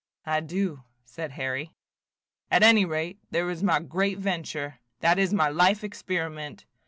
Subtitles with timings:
[0.25, 1.73] "I do," said Harry.
[2.49, 6.65] "At any rate, there is my great venture; that is my life experiment.